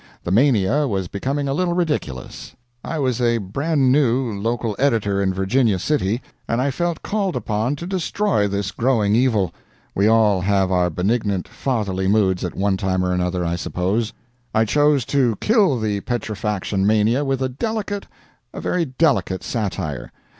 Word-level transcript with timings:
The 0.23 0.31
mania 0.31 0.87
was 0.87 1.07
becoming 1.07 1.47
a 1.47 1.53
little 1.53 1.75
ridiculous. 1.75 2.55
I 2.83 2.97
was 2.97 3.21
a 3.21 3.37
brand 3.37 3.91
new 3.91 4.31
local 4.33 4.75
editor 4.79 5.21
in 5.21 5.31
Virginia 5.31 5.77
City, 5.77 6.23
and 6.47 6.59
I 6.59 6.71
felt 6.71 7.03
called 7.03 7.35
upon 7.35 7.75
to 7.75 7.85
destroy 7.85 8.47
this 8.47 8.71
growing 8.71 9.15
evil; 9.15 9.53
we 9.93 10.07
all 10.07 10.41
have 10.41 10.71
our 10.71 10.89
benignant, 10.89 11.47
fatherly 11.47 12.07
moods 12.07 12.43
at 12.43 12.55
one 12.55 12.77
time 12.77 13.05
or 13.05 13.13
another, 13.13 13.45
I 13.45 13.55
suppose. 13.55 14.11
I 14.55 14.65
chose 14.65 15.05
to 15.05 15.35
kill 15.35 15.77
the 15.79 16.01
petrifaction 16.01 16.83
mania 16.87 17.23
with 17.23 17.39
a 17.43 17.49
delicate, 17.49 18.07
a 18.55 18.59
very 18.59 18.85
delicate 18.85 19.43
satire. 19.43 20.11